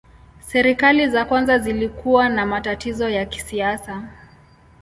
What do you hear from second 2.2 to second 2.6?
na